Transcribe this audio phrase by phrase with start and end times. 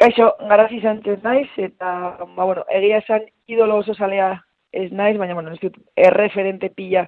[0.00, 4.30] Kaixo, garazi izan naiz, eta, ba, bueno, egia esan idolo oso salea
[4.72, 7.04] ez naiz, baina, bueno, ez dut, erreferente pila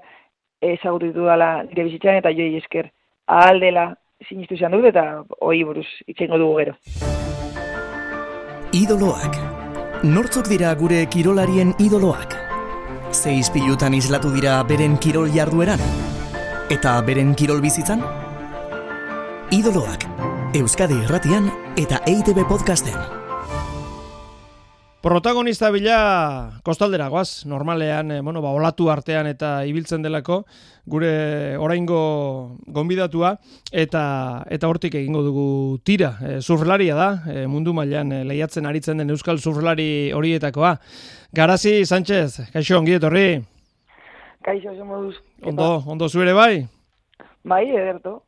[0.60, 2.90] ezagutu ditu dela nire bizitzan, eta joi esker
[3.26, 3.94] ahaldela
[4.28, 6.76] sinistu izan dut, eta hoi buruz itxengo dugu gero.
[8.76, 9.40] Idoloak.
[10.04, 12.36] Nortzok dira gure kirolarien idoloak?
[13.12, 15.80] Zeiz pilutan islatu dira beren kirol jardueran?
[16.68, 18.04] Eta beren kirol bizitzan?
[19.52, 20.08] Idoloak.
[20.52, 21.46] Euskadi Irratian
[21.80, 22.92] eta EITB Podcasten.
[25.00, 30.42] Protagonista bila kostaldera goaz, normalean, eh, bueno, ba, olatu artean eta ibiltzen delako,
[30.84, 33.30] gure oraingo gonbidatua,
[33.72, 34.02] eta
[34.52, 36.18] eta hortik egingo dugu tira.
[36.20, 40.74] E, surflaria da, e, mundu mailan e, lehiatzen aritzen den Euskal Surflari horietakoa.
[41.32, 43.40] Garazi, Sánchez, kaixo, ongi etorri?
[44.44, 45.16] Kaixo, zemoduz.
[45.48, 46.66] Ondo, ondo zuere bai?
[47.42, 48.20] Bai, ederto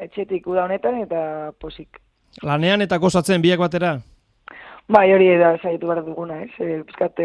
[0.00, 2.00] etxetik uda honetan eta posik.
[2.42, 3.98] Lanean eta gozatzen biak batera?
[4.88, 6.52] Bai, hori da zaitu behar duguna, ez?
[6.64, 7.20] E, Bizkat,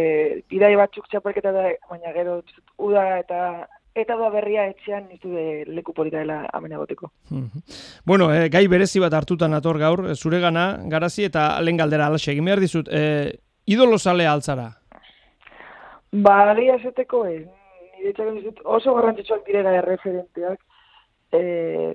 [0.51, 2.41] bidai batzuk txapelketa da, baina gero
[2.77, 3.39] uda eta
[3.95, 7.11] eta da berria etxean nitu de leku polita dela amena goteko.
[8.05, 12.31] Bueno, eh, gai berezi bat hartutan ator gaur, zure gana, garazi eta lehen galdera alaxe,
[12.31, 14.71] egin behar dizut, eh, idolo sale altzara?
[16.11, 17.45] Ba, agia zeteko, eh,
[17.99, 20.59] nire dizut, oso garrantzitsuak direla erreferenteak,
[21.31, 21.93] eh,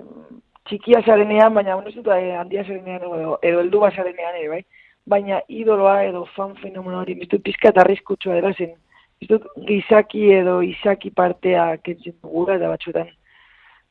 [0.68, 4.62] txikia zarenean, baina uno zutu eh, handia zarenean edo, edo eldu bat zarenean ere, bai?
[5.08, 8.74] Baina idoloa edo fan fenomeno hori, biztut pizka eta arriskutsua dela zen,
[9.20, 13.08] biztut gizaki edo izaki partea kentzen dugura eta batzuetan.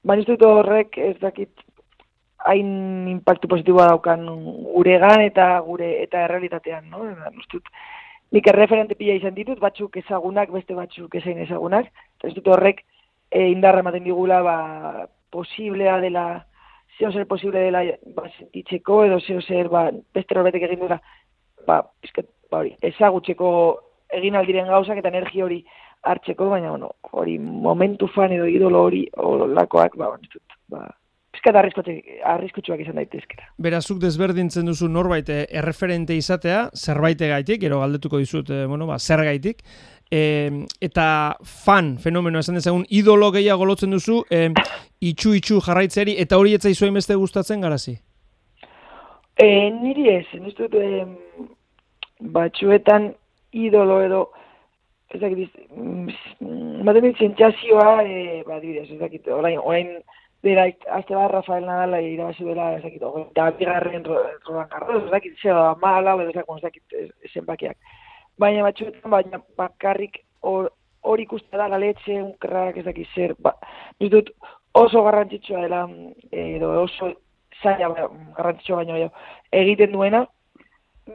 [0.03, 1.65] Baina biztut horrek ez dakit
[2.47, 4.25] hain impactu positiboa daukan
[4.73, 7.07] guregan eta gure eta errealitatean, no?
[7.35, 7.71] Biztut,
[8.35, 11.89] nik erreferente pila izan ditut, batzuk ezagunak, beste batzuk ezain ezagunak,
[12.19, 12.83] eta ez dut horrek
[13.31, 14.57] e, indarra ematen digula, ba,
[15.33, 16.27] posiblea dela
[16.97, 17.83] zeo zer posible dela
[18.15, 20.99] ba, sentitzeko edo zeo zer ba, beste horretek egin dura
[21.67, 23.49] ba, bizket, ba, hori, ezagutzeko
[24.17, 25.63] egin aldiren gauzak eta energi hori
[26.07, 29.03] hartzeko, baina bueno, hori momentu fan edo idolo hori
[29.57, 30.85] lakoak, ba, bon, ba,
[31.37, 33.51] bizkat arriskutsuak izan daitezkera.
[33.61, 38.99] Berazuk desberdintzen duzu norbait eh, erreferente izatea, zerbait gaitik, gero galdetuko dizut, eh, bueno, ba,
[38.99, 39.63] zer gaitik,
[40.11, 44.49] e, eta fan fenomeno esan dezagun idolo gehiago lotzen duzu e,
[45.01, 47.97] itxu itxu jarraitzeri eta hori etzai zuen beste gustatzen garazi?
[49.37, 51.05] E, niri ez, niztu dut e,
[52.33, 53.11] batxuetan
[53.53, 54.21] idolo edo
[55.13, 59.93] ez dakit, mm, baten ditzen txasioa, e, ba, dibidez, ez dakit, orain, orain,
[60.43, 60.65] bera,
[60.97, 65.69] azte bat Rafael Nadala irabazi bela, ez dakit, eta bigarren Roland Garros, ez dakit, zera,
[65.79, 67.77] mala, ez dakit, ez dakit, zenbakiak
[68.39, 70.69] baina batzuetan baina bakarrik hori
[71.01, 73.53] or, ikuste da galetxe, unkerrak ez dakiz zer, ba,
[73.99, 74.31] dut
[74.75, 75.85] oso garrantzitsua dela,
[76.31, 77.13] edo oso
[77.61, 79.09] zaila ba, garrantzitsua baina
[79.61, 80.25] egiten duena,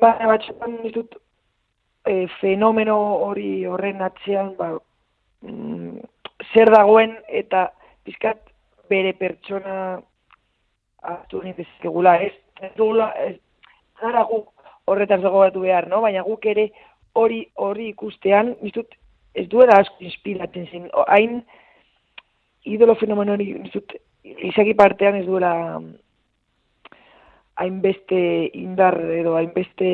[0.01, 1.19] baina batzuetan dut
[2.07, 2.97] e, fenomeno
[3.29, 4.73] hori horren atzean, ba,
[5.43, 6.01] mm,
[6.53, 7.69] zer dagoen eta
[8.05, 8.41] pizkat
[8.91, 10.01] bere pertsona
[11.03, 13.37] hartu egula, ez, ez dugula, ez,
[14.01, 14.51] gara guk
[14.87, 16.01] horretaz dago behar, no?
[16.03, 16.71] baina guk ere
[17.13, 18.95] hori hori ikustean, nizut,
[19.35, 21.43] ez duela asko inspiratzen zen, hain
[22.69, 25.53] idolo fenomeno hori, nizut, izaki partean ez duela
[27.63, 28.19] hainbeste
[28.59, 29.89] indar edo hainbeste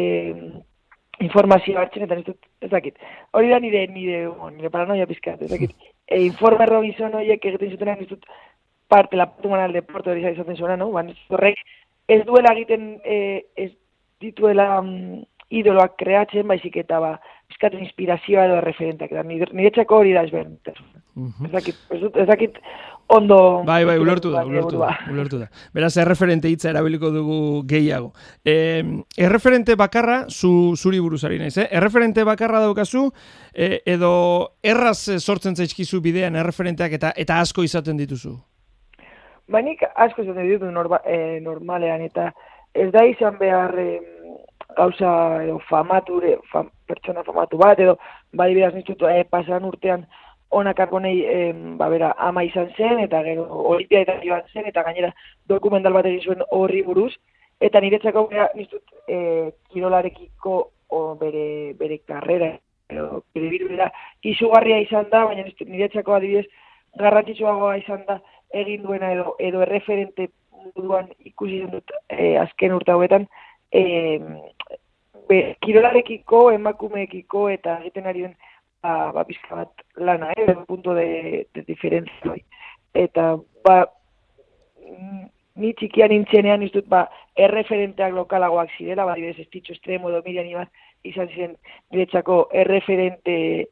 [1.24, 2.98] informazio hartzen eta nizut, ez dakit.
[3.34, 5.74] Hori da nire, nire, nire paranoia pizkat, ez dakit.
[6.08, 8.22] E, informe Robinson horiek egiten zuten nizut,
[8.88, 10.86] parte la parte manal deporte hori izaten zuena, no?
[10.94, 11.02] Ba,
[11.36, 11.58] horrek
[12.08, 13.74] ez duela egiten, eh, ez
[14.24, 14.80] dituela...
[14.80, 17.14] Mm, idoloak kreatzen, baizik eta ba,
[17.48, 19.12] bizkaten inspirazioa edo referentak.
[19.14, 20.58] Da, niretzako hori da ezberdin.
[21.46, 22.58] Ez dakit, ez dakit
[23.08, 23.64] ondo...
[23.66, 25.48] Bai, bai, ulertu da, ulertu da, ulertu da.
[25.74, 27.38] Beraz, erreferente hitza erabiliko dugu
[27.68, 28.12] gehiago.
[28.44, 28.84] E,
[29.16, 31.66] erreferente bakarra, zu, zuri buruzari naiz, eh?
[31.80, 33.08] Erreferente bakarra daukazu,
[33.54, 34.12] e, edo
[34.62, 38.36] erraz sortzen zaizkizu bidean erreferenteak eta eta asko izaten dituzu?
[39.48, 42.30] Bainik asko izaten dituzu norba, e, normalean, eta
[42.76, 43.74] ez da izan behar...
[43.80, 43.98] E,
[44.76, 46.20] gauza edo famatu,
[46.52, 47.98] fam, pertsona famatu bat, edo
[48.32, 50.06] bai beraz nintzutu e, pasan urtean
[50.50, 54.82] onak arbonei e, ba, bera, ama izan zen, eta gero olimpia eta joan zen, eta
[54.86, 55.12] gainera
[55.48, 57.12] dokumental bat egin zuen horri buruz,
[57.60, 60.56] eta niretzako bera nintut e, kirolarekiko
[60.88, 62.54] o, bere, bere karrera,
[62.88, 63.90] edo bere bera
[64.24, 66.46] izugarria izan da, baina niretzako adibidez
[66.98, 68.20] garrantzitsuagoa izan da
[68.56, 70.30] egin duena edo, edo erreferente
[70.76, 73.28] duan ikusi dut e, azken urte hauetan,
[73.72, 74.18] e,
[75.28, 78.36] be, kirolarekiko, emakumeekiko eta egiten ari den
[78.82, 82.36] ba, ba bat lana, eh, punto de, de diferentzia.
[82.94, 83.78] Eta, ba,
[85.58, 87.06] ni txikian nintzenean iztut ba,
[87.36, 90.70] erreferenteak lokalagoak zirela, ba, dibes, estitxo estremo edo mirian iban,
[91.06, 91.56] izan ziren
[91.92, 93.68] niretzako erreferente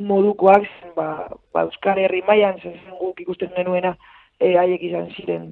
[0.00, 0.66] modukoak,
[0.96, 3.94] ba, ba, Euskal Herri mailan zen guk ikusten genuena,
[4.40, 5.50] e, haiek izan ziren,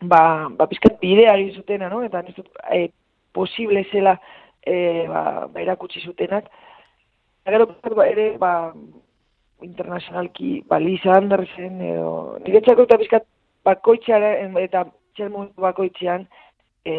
[0.00, 2.02] ba, ba pizkat bidea egin zutena, no?
[2.06, 2.88] eta nizut, e,
[3.36, 4.16] posible zela
[4.64, 6.48] e, ba, ba, erakutsi zutenak.
[7.46, 8.72] Gero, ba, ere, ba,
[9.62, 12.10] internazionalki, ba, Lisa Andersen, edo,
[12.44, 13.28] niretzako eta pizkat
[13.66, 14.84] bakoitzean eta
[15.16, 16.26] txelmun bakoitzean
[16.86, 16.96] e,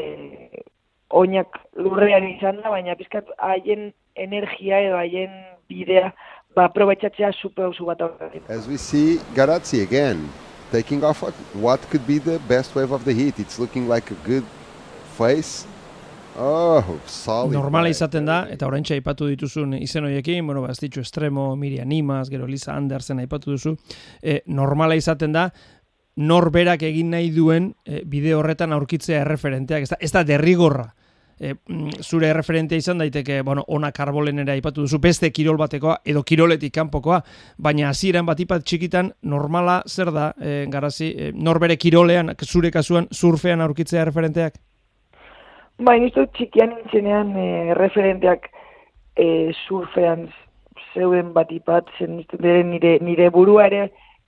[1.09, 5.37] oinak lurrean izan da, baina pizkat haien energia edo haien
[5.69, 6.11] bidea
[6.55, 8.01] ba aprobetxatzea super oso bat
[8.49, 10.29] As we see Garazzi again,
[10.71, 13.39] taking off what, what could be the best wave of the heat.
[13.39, 14.43] It's looking like a good
[15.17, 15.67] face.
[16.39, 17.55] Oh, solid.
[17.55, 21.89] Normala izaten da, eta oraintxe aipatu dituzun izen horiekin, bueno, ba, ez ditu Estremo, Miriam
[21.89, 23.73] Nimas, gero Lisa Andersen aipatu duzu,
[24.21, 25.47] e, normala izaten da,
[26.17, 29.87] norberak egin nahi duen e, bide horretan aurkitzea erreferenteak.
[29.87, 30.85] Ez da, ez da derrigorra.
[31.39, 31.55] E,
[32.01, 37.23] zure erreferentea izan daiteke, bueno, ona karbolenera aipatu duzu, beste kirol batekoa, edo kiroletik kanpokoa,
[37.57, 43.65] baina hasieran batipat txikitan normala zer da, e, garazi, e, norbere kirolean, zure kasuan, surfean
[43.65, 44.61] aurkitzea erreferenteak?
[45.77, 48.47] Baina, ez txikian nintzenean e, referenteak
[49.13, 50.27] e, surfean
[50.93, 53.83] zeuden batipat, zen nire, nire burua ere,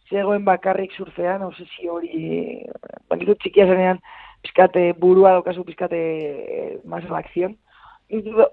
[0.10, 2.66] zegoen bakarrik surfean, obsesio hori,
[3.10, 4.02] bakitu txikia zenean,
[4.46, 7.58] pizkate burua daukazu pizkate eh, más akzion.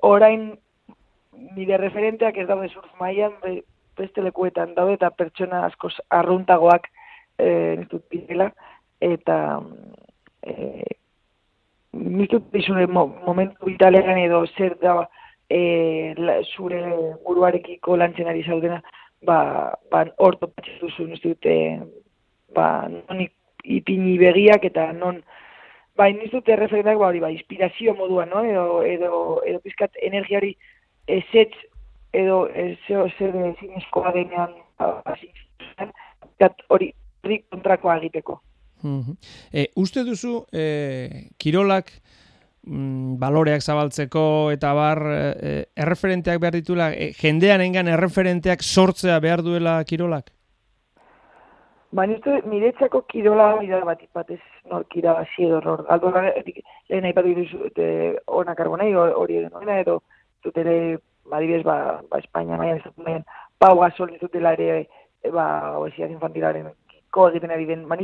[0.02, 0.50] Orain,
[1.56, 3.36] nire referenteak ez daude surf maian,
[3.96, 6.88] beste lekuetan daude eta pertsona askoz arruntagoak
[7.38, 8.50] eh, niztut pizela,
[9.00, 9.60] eta
[11.96, 15.08] eh, niztut dizune momentu italean edo zer da
[15.48, 16.14] eh,
[16.56, 16.82] zure
[17.24, 18.82] buruarekiko lantzen ari zaudena,
[19.22, 20.50] ba, ba orto
[20.80, 21.80] duzu, ez dute,
[22.54, 23.26] ba, non
[23.64, 25.22] ipini begiak eta non,
[25.96, 28.44] ba, ez dute referentak, ba, hori, ba, inspirazio modua, no?
[28.44, 30.56] edo, edo, edo pizkat energiari
[31.06, 31.54] ezetz,
[32.12, 32.46] edo
[32.86, 35.02] zeo zer zinezkoa denean, ba,
[36.68, 36.92] hori,
[37.24, 38.40] hori kontrakoa egiteko.
[39.52, 41.90] E, uste duzu, e, kirolak,
[42.66, 49.42] mm, baloreak zabaltzeko eta bar e, erreferenteak behar ditula, e, jendean engan erreferenteak sortzea behar
[49.46, 50.32] duela kirolak?
[51.96, 54.40] Ba, nire niretzako kirola bida bat ipatez
[54.70, 55.84] norkira hasi edo hor.
[55.88, 56.10] Aldo,
[56.90, 57.82] lehen nahi bat
[58.26, 60.00] ona karbonei hori edo noena edo
[60.44, 60.98] dut ere,
[61.30, 61.40] ba,
[62.10, 63.24] ba, Espainia maian ez dut
[63.58, 64.86] pau gasol ez dutela ere,
[65.22, 66.68] e, ba, oesiaz infantilaren
[67.10, 67.86] ko egiten ari den.
[67.88, 67.96] Ba,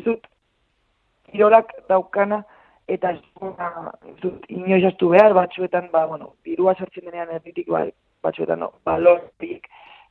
[1.33, 2.43] kirolak daukana,
[2.89, 7.87] eta ez dut inoiz astu behar, batzuetan, ba, bueno, birua sartzen denean erditik, ba,
[8.23, 9.69] batzuetan, no, balorik,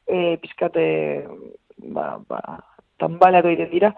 [0.07, 0.85] e, pizkate,
[1.95, 2.41] ba, ba,
[3.01, 3.93] tanbalatu egiten dira,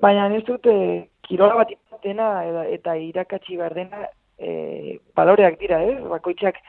[0.00, 4.06] baina ez dut, e, kirola bat ipatena eta, eta irakatsi behar dena,
[4.38, 5.96] e, baloreak dira, eh?
[6.10, 6.60] bakoitzak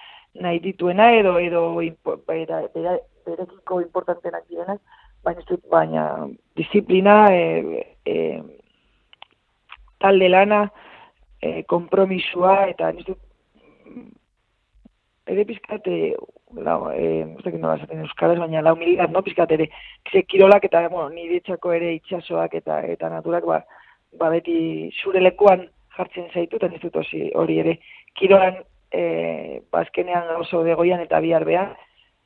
[0.41, 1.63] nahi dituena edo, edo,
[2.27, 4.81] bera, bera, berekiko importantenak direnak,
[5.23, 6.05] baina ez dut, baina
[6.57, 8.15] disiplina, e, e,
[9.99, 10.63] talde lana,
[11.41, 13.15] e, kompromisua eta nizu
[15.29, 16.13] ere pizkat e,
[16.57, 17.25] la, e,
[17.57, 19.69] nola zaten euskaraz, baina lau miligat, no, pizkat ere,
[20.11, 23.61] ze kirolak eta, bueno, nire txako ere itxasoak eta eta naturak, ba,
[24.17, 25.67] ba beti zure lekuan
[25.97, 26.97] jartzen zaitu, eta nizut
[27.35, 27.77] hori ere,
[28.17, 28.57] kirolan
[28.91, 31.75] e, bazkenean ba, oso degoian eta bihar behan,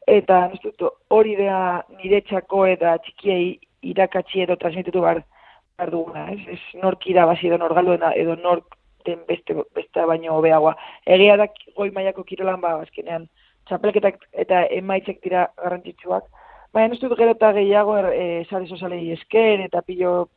[0.07, 3.59] eta nizut hori da nire txako eta txikiei
[3.93, 5.23] irakatsi edo transmititu bar
[5.91, 10.75] duguna, ez, ez nork irabazi edo norgaldu edo nork den beste, beste baino hobeagoa.
[11.05, 13.27] Egia da goi mailako kirolan ba azkenean
[13.67, 16.25] txapelketak eta emaitzek dira garrantzitsuak.
[16.73, 20.29] Baina ez dut gero eta gehiago er, e, sare sozialei esker eta pilo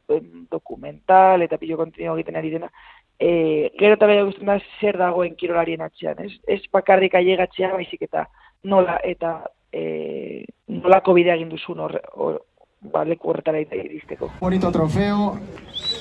[0.52, 2.68] dokumental eta pilo kontinu egiten ari dena.
[3.18, 6.20] E, gero eta gehiago da zer dagoen kirolarien atxean.
[6.26, 8.26] Ez, ez bakarrik aiegatzea baizik eta
[8.64, 9.38] nola eta
[9.72, 12.42] e, nolako bidea egin duzun hor, hor
[12.92, 14.30] ba, leku horretara iristeko.
[14.40, 15.38] Bonito trofeo.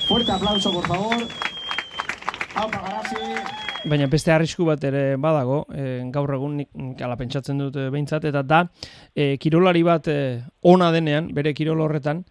[0.08, 1.26] Fuerte aplauso, por favor.
[3.86, 8.24] Baina beste arrisku bat ere badago, e, gaur egun nik ala pentsatzen dut e, behintzat,
[8.30, 8.64] eta da,
[9.14, 10.16] e, kirolari bat e,
[10.66, 12.24] ona denean, bere kirol horretan,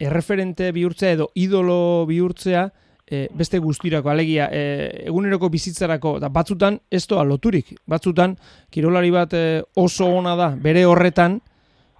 [0.00, 2.66] erreferente bihurtzea edo idolo bihurtzea
[3.06, 8.36] e, beste guztirako, alegia, e, eguneroko bizitzarako, da batzutan ez doa loturik, batzutan
[8.74, 9.44] kirolari bat e,
[9.80, 11.40] oso ona da, bere horretan,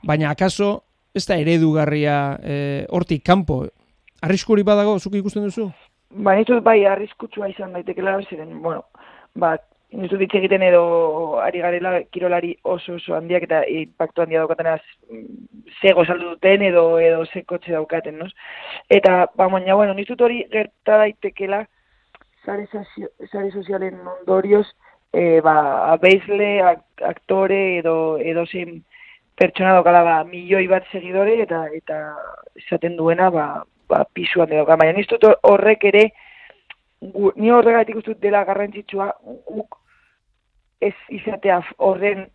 [0.03, 0.75] baina akaso
[1.15, 3.67] ez da eredugarria e, hortik kanpo,
[4.23, 5.71] Arriskuri badago, zuk ikusten duzu?
[6.11, 8.85] ba, nitu bai arriskutsua izan daitekela, ziren, bueno,
[9.35, 9.55] ba,
[9.93, 14.81] nitu ditze egiten edo ari garela kirolari oso oso handiak eta impactu handia daukaten az
[15.81, 18.27] zego saldu duten edo edo ze kotxe daukaten, no?
[18.89, 21.65] Eta, ba, baina, bueno, nitu hori gerta daitekela
[22.45, 22.69] sare,
[23.53, 24.67] sozialen ondorioz,
[25.13, 28.85] e, ba, abeizle, ak- aktore edo, edo zein
[29.41, 32.01] pertsona dokala ba, milioi bat segidore eta eta
[32.61, 33.47] esaten duena ba,
[33.89, 34.67] ba, pisuan edo.
[34.69, 35.17] Baina niztu
[35.49, 36.05] horrek ere,
[37.01, 39.79] gu, ni horregatik uste dut dela garrantzitsua guk
[40.81, 42.27] ez izatea horren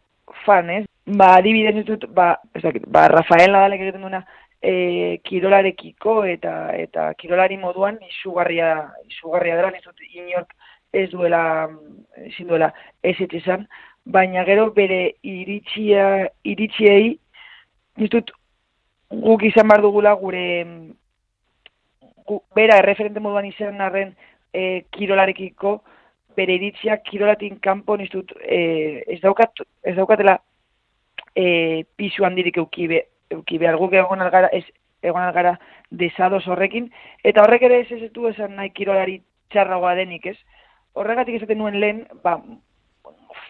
[0.45, 0.83] fan, ez?
[1.05, 4.23] Ba, adibidez ez dut, ba, ez dakit, ba, Rafael Nadalek egiten duena
[4.61, 8.71] e, kirolarekiko eta eta kirolari moduan izugarria
[9.05, 10.55] izugarria dela, ez dut inork
[10.95, 11.43] ez duela
[12.23, 12.71] ezin duela
[13.03, 13.67] ez izan,
[14.05, 17.15] baina gero bere iritzia iritziei
[17.97, 18.31] dut
[19.09, 20.45] guk izan behar dugula gure
[22.27, 24.13] gu, bera erreferente moduan izan arren
[24.53, 25.77] e, kirolarekiko
[26.37, 30.39] bere iritziak kirolatin kanpo ez dut e, ez daukat ez daukatela
[31.35, 34.65] e, pisu handirik euki, be, euki behar guk egon algara ez
[35.01, 35.57] egon algara
[35.89, 36.91] desados horrekin
[37.23, 39.21] eta horrek ere ez ez du esan nahi kirolari
[39.53, 40.37] txarragoa denik, ez?
[40.95, 42.39] Horregatik esaten nuen lehen, ba,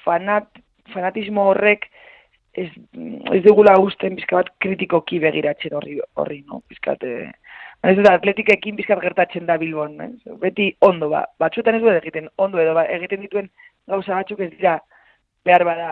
[0.03, 0.47] fanat,
[0.93, 1.89] fanatismo horrek
[2.55, 2.69] ez,
[3.33, 6.61] ez dugula usten bizka bat kritikoki begiratzen horri, horri no?
[6.71, 7.31] Bizkat, eh,
[7.83, 10.37] ez dut atletikekin bizkat gertatzen da Bilbon, ez?
[10.41, 13.51] Beti ondo, ba, batzuetan ez du egiten, ondo edo, ba, egiten dituen
[13.91, 14.79] gauza batzuk ez dira
[15.45, 15.91] behar bada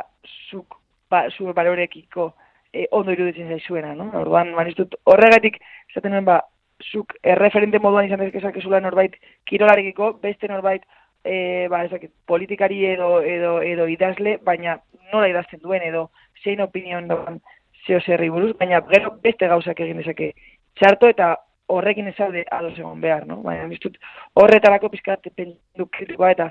[0.50, 0.80] zuk,
[1.12, 2.32] ba, zure balorekiko
[2.74, 4.10] e, ondo iruditzen zaizuena, no?
[4.24, 4.72] Orduan, man
[5.14, 5.60] horregatik,
[5.92, 6.42] esaten nuen, ba,
[6.84, 9.16] zuk erreferente moduan izan dezakezula norbait
[9.50, 10.84] kirolarekiko, beste norbait
[11.24, 14.80] e, ba, ezakit, politikari edo, edo, edo idazle, baina
[15.12, 16.10] nola idazten duen edo
[16.44, 17.40] zein opinion doan
[17.88, 20.34] zeo zerri buruz, baina gero beste gauzak egin dezake
[20.80, 21.34] txarto eta
[21.74, 23.42] horrekin ez zaude ados egon behar, no?
[23.44, 23.98] Baina ez dut
[24.40, 26.50] horretarako pizkat pendu kritikoa eta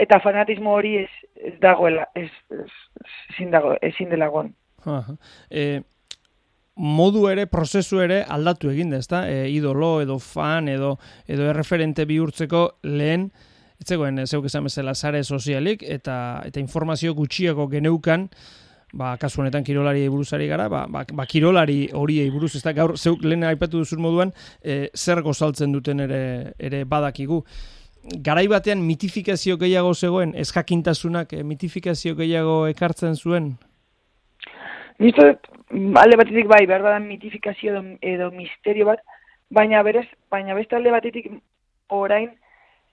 [0.00, 2.68] eta fanatismo hori ez, ez dagoela, ez, ez,
[3.34, 4.48] ezin dago, ezin dela gon.
[5.52, 5.82] E,
[6.80, 9.26] modu ere, prozesu ere aldatu egin da, ezta?
[9.28, 10.94] E, idolo edo fan edo
[11.28, 13.28] edo erreferente bihurtzeko lehen
[13.80, 18.28] etzegoen e, zeuk esan bezala sare sozialik eta eta informazio gutxiago geneukan
[18.92, 22.96] ba, kasu honetan kirolari buruzari gara, ba, ba, ba kirolari horiei buruz, ez da gaur
[22.98, 24.32] zeuk lehen aipatu duzun moduan,
[24.62, 26.22] e, zer gozaltzen duten ere,
[26.58, 27.44] ere badakigu.
[28.24, 33.52] Garai batean mitifikazio gehiago zegoen, ez jakintasunak e, mitifikazio gehiago ekartzen zuen?
[35.00, 35.26] Nisto,
[36.02, 39.04] alde batetik bai, behar mitifikazio edo, edo misterio bat,
[39.50, 41.30] baina berez, baina beste alde batetik
[41.88, 42.30] orain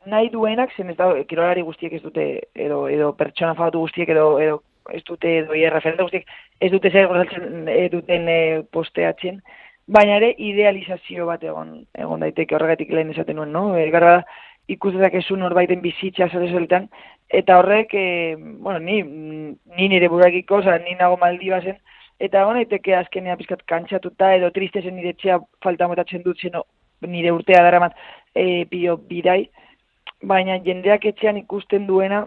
[0.07, 4.27] nahi duenak, zen ez da, kirolari guztiek ez dute, edo, edo pertsona fatu guztiek, edo,
[4.43, 4.61] edo
[4.93, 6.27] ez dute, edo referente guztiek,
[6.61, 8.39] ez dute zer gozaltzen e, duten e,
[8.71, 9.41] posteatzen,
[9.87, 13.69] baina ere idealizazio bat egon, egon daiteke horregatik lehen esaten nuen, no?
[13.75, 14.23] E, gara da,
[14.71, 16.89] ikustetak ezu norbaiten bizitza zare soletan,
[17.41, 21.79] eta horrek, e, bueno, ni, ni nire burakiko, oza, ni nago maldi bazen,
[22.19, 26.65] eta egon daiteke azkenea pizkat kantxatuta, edo triste zen nire txea falta motatzen dut, zeno,
[27.05, 27.95] nire urtea daramat
[28.33, 29.45] e, pio bidai,
[30.23, 32.25] baina jendeak etxean ikusten duena,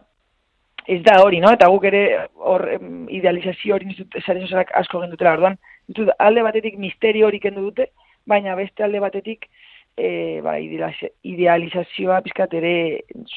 [0.86, 1.52] ez da hori, no?
[1.54, 2.02] Eta guk ere
[2.34, 2.66] hor
[3.12, 5.34] idealizazio hori nizut sare sozialak asko gendutela.
[5.38, 7.90] Orduan, nizut alde batetik misterio hori kendu dute,
[8.26, 9.46] baina beste alde batetik
[9.96, 12.74] e, ba, idealiza- idealizazioa pizkat ere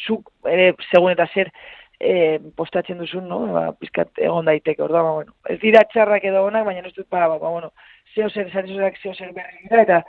[0.06, 1.52] zuk ere segun eta zer
[2.00, 3.42] e, postatzen duzun, no?
[3.54, 4.84] Ba, pizkat egon daiteke.
[4.84, 7.74] Orduan, ba, bueno, ez dira txarrak edo onak, baina ez dut ba, ba, ba, bueno,
[8.16, 10.02] zeo zer sare sozialak zeo zer berri dira eta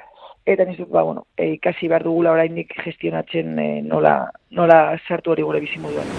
[0.46, 5.42] eta nizut, ba, bueno, e, ikasi behar dugula oraindik gestionatzen e, nola, nola sartu hori
[5.42, 6.10] gure bizimoduan.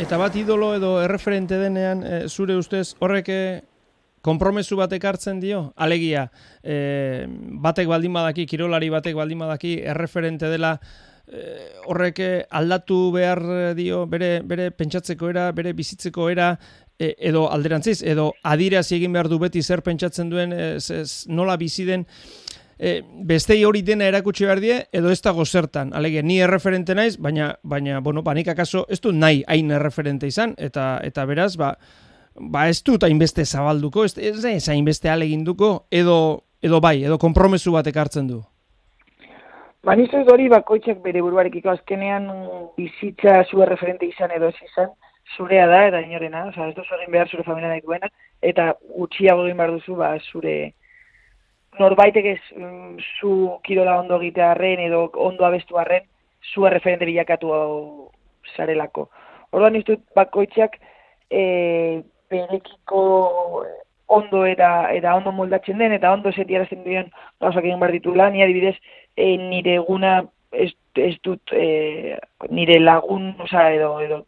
[0.00, 3.28] Eta bat idolo edo erreferente denean, e, zure ustez, horrek
[4.22, 5.72] konpromesu batek hartzen dio?
[5.76, 6.28] Alegia,
[6.62, 7.26] e,
[7.60, 10.76] batek baldin badaki, kirolari batek baldin badaki, erreferente dela,
[11.86, 13.42] horrek e, aldatu behar
[13.78, 16.52] dio bere, bere pentsatzeko era, bere bizitzeko era,
[17.00, 21.56] e, edo alderantziz, edo adirazi egin behar du beti zer pentsatzen duen, ez, ez, nola
[21.60, 22.04] bizi den,
[22.76, 25.94] e, bestei hori dena erakutsi behar die, edo ez dago zertan.
[25.96, 30.54] Alegia, ni erreferente naiz, baina, baina bueno, banik akaso ez du nahi hain erreferente izan,
[30.58, 31.74] eta eta beraz, ba,
[32.36, 37.96] ba ez dut hainbeste zabalduko, ez, ez hainbeste aleginduko, edo, edo bai, edo konpromesu batek
[37.96, 38.42] hartzen du.
[39.90, 42.28] Ba, nik ez hori bakoitzak bere buruarekiko azkenean
[42.76, 44.92] bizitza zure referente izan edo ez izan,
[45.34, 48.06] zurea da eta inorena, oza, ez duzu egin behar zure familia nahi duena,
[48.50, 48.68] eta
[49.00, 50.52] gutxiago egin behar duzu ba, zure
[51.82, 53.32] norbaitek ez mm, zu
[53.66, 56.06] kirola ondo egitearren edo ondo abestu arren,
[56.54, 57.74] zu referente bilakatu hau
[58.54, 59.08] zarelako.
[59.50, 60.78] Orduan ez dut bakoitzak
[61.34, 61.42] e,
[62.30, 63.02] berekiko
[64.10, 68.42] ondo eta, eta ondo moldatzen den, eta ondo setiarazten duen gauzak egin behar ditula, ni
[68.42, 68.76] adibidez
[69.16, 70.16] e, nire eguna
[70.50, 72.16] ez, ez dut e,
[72.50, 74.24] nire lagun, oza, edo, edo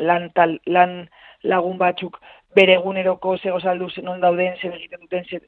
[0.00, 1.02] lan, tal, lan
[1.44, 2.16] lagun batzuk
[2.56, 5.42] bere eguneroko zego saldu non dauden, zer egiten duten, zer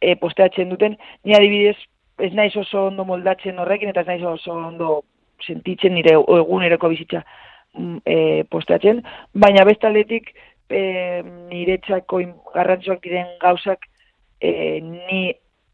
[0.00, 1.76] e, posteatzen duten, ni adibidez
[2.22, 5.02] ez naiz oso ondo moldatzen horrekin, eta ez naiz oso ondo
[5.42, 7.24] sentitzen nire eguneroko bizitza
[8.06, 9.02] e, posteatzen,
[9.34, 10.32] baina bestaldetik
[10.72, 12.20] e, niretzako
[12.54, 13.86] garrantzuak diren gauzak
[14.40, 15.22] e, ni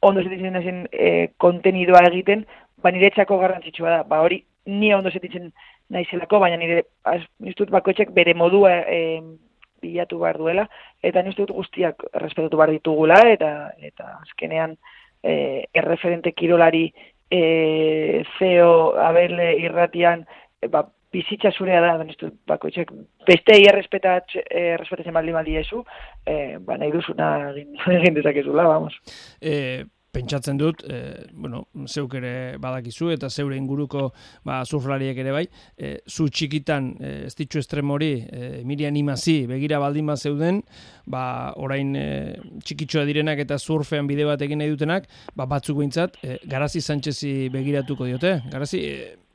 [0.00, 2.45] ondo sentitzen nazen e, kontenidua egiten,
[2.83, 5.50] ba niretzako garrantzitsua da, ba hori ni ondo sentitzen
[5.90, 6.83] naizelako, baina nire
[7.40, 9.00] niztut bakoitzek bere modua e,
[9.83, 10.67] bilatu behar duela,
[11.02, 13.52] eta niztut guztiak respetatu behar ditugula, eta
[13.90, 14.76] eta azkenean
[15.23, 16.88] e, erreferente kirolari
[17.31, 20.26] e, zeo aberle irratian,
[20.61, 22.91] e, ba, bizitza zurea da, niztut bakoitzek
[23.29, 25.85] beste errespetat, errespetatzen baldin baldiezu,
[26.27, 27.31] e, ba nahi duzuna
[27.99, 28.99] egin dezakezula, vamos.
[29.41, 34.09] Eh, pentsatzen dut, e, bueno, zeuk ere badakizu eta zeure inguruko
[34.47, 35.45] ba, zurflariek ere bai,
[35.77, 40.62] e, zu txikitan e, ez ditxu estremori, e, Miriam Imazi, begira baldin bat zeuden,
[41.07, 41.23] ba,
[41.61, 42.09] orain e,
[42.65, 47.35] txikitxoa direnak eta surfean bide bat egin nahi dutenak, ba, batzuk behintzat, e, Garazi Sánchezi
[47.55, 48.38] begiratuko diote.
[48.53, 49.27] Garazi, e,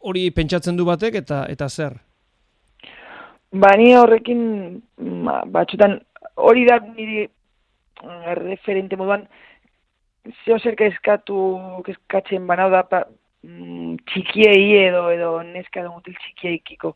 [0.00, 1.96] hori pentsatzen du batek eta eta zer?
[3.52, 4.40] Ba, ni horrekin,
[5.24, 6.00] ba, batxutan,
[6.36, 7.28] hori da niri
[8.36, 9.22] referente moduan,
[10.44, 11.36] zeo zer kezkatu,
[11.86, 13.04] kezkatzen banau da, pa,
[13.46, 16.92] mm, txikiei edo, edo neska edo mutil txikieikiko.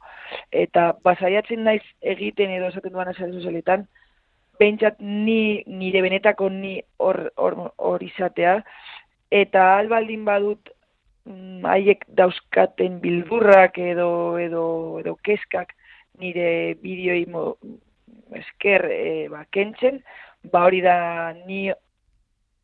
[0.65, 1.83] Eta basaiatzen naiz
[2.15, 3.87] egiten edo esaten duan azaren sozialetan,
[4.61, 8.59] behintzat ni, nire benetako ni hor, hor, izatea,
[9.31, 10.80] eta albaldin badut mm,
[11.27, 14.65] haiek dauzkaten bildurrak edo, edo,
[15.01, 15.75] edo kezkak
[16.21, 17.25] nire bideoi
[18.41, 20.01] esker e, ba, kentzen,
[20.53, 21.69] ba hori da ni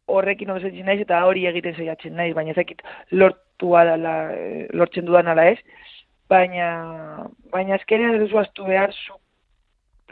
[0.07, 5.07] horrekin ondo zentzen naiz eta hori egiten zeiatzen naiz, baina ezakit lortu adala, eh, lortzen
[5.07, 5.59] dudan ala ez,
[6.31, 6.69] baina,
[7.53, 9.19] baina azkenean ez duzu astu behar zu,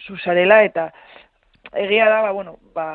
[0.03, 0.89] zu zarela eta
[1.73, 2.89] egia da, ba, bueno, ba,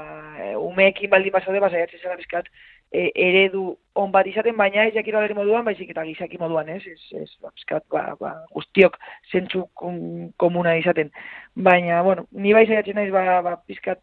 [0.60, 2.52] umeekin baldin basaude, ba, zaiatzen zara bizkat,
[2.92, 6.82] e, eredu on bat izaten, baina ez jakiro moduan, baizik eta gizaki moduan, ez?
[6.88, 8.98] Ez, ez, ba, bizkat, ba, ba, guztiok
[9.32, 11.12] zentzu komuna izaten.
[11.56, 14.02] Baina, bueno, ni bai zaiatzen naiz, ba, ba, bizkat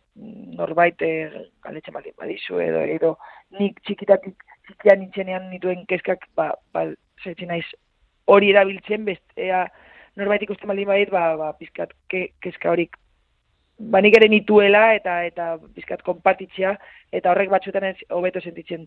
[0.59, 1.13] norbait e,
[1.65, 3.17] galetxe baldin badizu, edo, edo,
[3.59, 4.37] nik txikitatik
[4.69, 6.87] txikian nintzenean nituen kezkak, ba, ba,
[7.25, 7.67] zaiatzen naiz
[8.27, 9.67] hori erabiltzen, bestea
[10.17, 13.01] norbait ikusten baldin badit, ba, ba, bizkat ke, kezka horik
[13.79, 16.77] banik ere nituela eta eta bizkat konpartitzea
[17.13, 18.87] eta horrek batzuetan ez hobeto sentitzen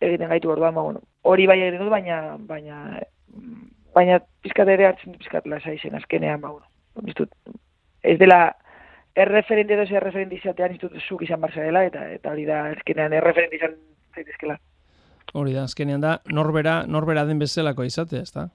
[0.00, 3.00] egiten gaitu orduan ba bueno hori bai egiten dut baina baina
[3.94, 6.66] baina bizkat ere hartzen dut bizkat lasa izen azkenean ba bueno
[8.02, 8.54] ez dela
[9.14, 13.12] erreferente edo zer referente izatean ez zuk izan barza dela eta eta hori da azkenean
[13.12, 13.76] erreferente izan
[14.14, 14.58] zaitezkela
[15.32, 18.48] hori da azkenean da norbera norbera den bezalako izate ezta?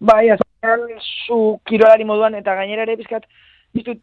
[0.00, 0.84] Bai azkenean
[1.26, 3.26] zu kirolari moduan eta gainera ere bizkat
[3.74, 4.00] biztut,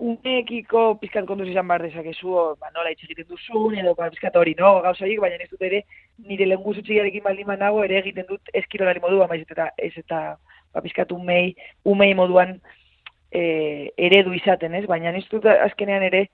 [0.00, 4.54] uneekiko pizkat kontuz izan behar dezakezu, ba, nola hitz egiten duzun, edo ba, pizkat hori,
[4.58, 5.82] no, gauza horiek, baina ez dut ere,
[6.24, 10.20] nire lehen guzutxigarekin baldin nago, ere egiten dut eskirolari modua, maiz eta ez eta
[10.72, 12.56] ba, pizkat umei, umei moduan
[13.30, 14.86] e, eredu izaten, ez?
[14.88, 16.28] Baina ez dut azkenean ere,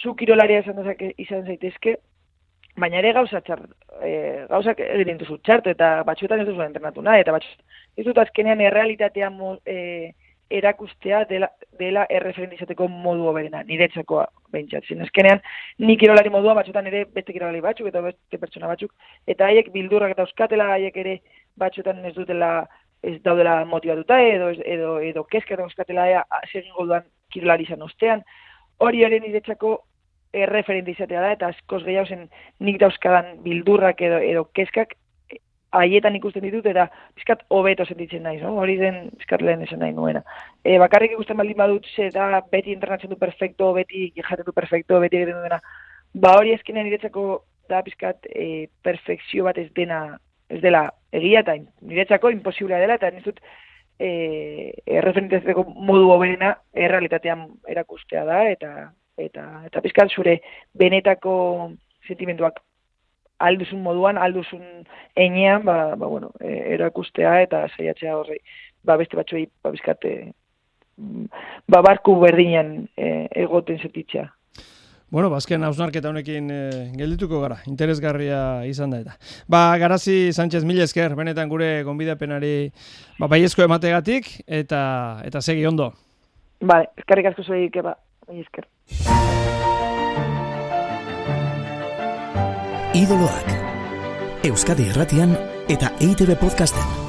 [0.00, 1.98] zu kirolaria izan, dezake, izan zaitezke,
[2.80, 3.66] baina ere gauza txar,
[4.00, 4.14] e,
[4.48, 8.64] gauzak egiten duzu txartu, eta batxuetan ez duzu entrenatu nahi, eta batxuetan ez dut azkenean
[8.64, 9.28] errealitatea
[9.66, 9.76] e,
[10.50, 15.02] erakustea dela, dela erreferentizateko modu oberena, niretzakoa behintzatzen.
[15.06, 15.40] Ezkenean,
[15.78, 18.92] ni kirolari modua batzutan ere beste kirolari batzuk eta beste pertsona batzuk,
[19.30, 21.18] eta haiek bildurrak eta euskatela, haiek ere
[21.60, 22.52] batzutan ez dutela
[23.02, 28.24] ez daudela motivatuta edo edo edo keska eta euskatela ea segin goduan kirolari izan ostean.
[28.78, 29.78] Hori ere niretzako
[30.32, 32.28] erreferentizatea da, eta askoz gehiago zen
[32.60, 34.94] nik dauzkadan bildurrak edo, edo keskak
[35.70, 38.56] haietan ikusten ditut eta bizkat hobeto sentitzen naiz, no?
[38.62, 40.22] Hori den bizkat lehen esan nahi nuena.
[40.64, 45.00] E, bakarrik ikusten baldin badut ze da beti entrenatzen du perfecto, beti jaten du perfecto,
[45.00, 45.60] beti egiten dena.
[46.14, 50.18] Ba hori eskenean niretzako da bizkat e, perfekzio bat ez dena
[50.50, 51.54] ez dela egia eta
[51.86, 53.38] niretzako imposiblea dela eta nizut
[53.98, 58.72] e, erreferentezeko modu hoberena errealitatean erakustea da eta
[59.20, 60.40] eta eta bizkat zure
[60.74, 61.34] benetako
[62.08, 62.58] sentimenduak
[63.40, 64.64] alduzun moduan, alduzun
[65.16, 68.40] enean, ba, ba, bueno, e, erakustea eta saiatzea horri,
[68.84, 70.12] ba, beste batzuei, ba, bizkate,
[71.66, 74.28] ba, barku berdinan e, egoten zetitzea.
[75.10, 76.60] Bueno, bazken ba, hausnarketa honekin e,
[76.98, 79.16] geldituko gara, interesgarria izan da eta.
[79.50, 82.70] Ba, Garazi Sánchez mil esker, benetan gure gonbidapenari
[83.18, 84.84] ba, baiezko emategatik, eta
[85.26, 85.90] eta segi ondo.
[86.62, 87.98] Ba, eskarrik asko zuei, ba,
[88.30, 88.68] esker.
[93.00, 93.52] Idoloak.
[94.44, 95.36] Euskadi Erratian
[95.72, 96.99] eta EITB Podcasten.